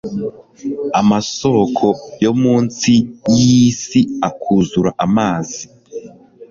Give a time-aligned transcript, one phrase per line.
[1.01, 1.85] amasoko
[2.23, 2.95] yo mu nsi
[3.37, 5.63] y'isi akuzura amazi